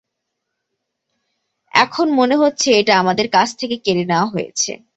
এখন, 1.73 2.07
মনে 2.11 2.35
হচ্ছে 2.35 2.69
এটা 2.79 2.93
আমাদের 2.97 3.27
কাছ 3.33 3.49
থেকে 3.57 3.75
কেড়ে 3.85 4.03
নেওয়া 4.05 4.27
হয়েছে। 4.33 4.71